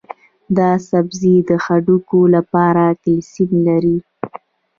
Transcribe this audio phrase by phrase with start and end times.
[0.57, 3.97] دا سبزی د هډوکو لپاره کلسیم لري.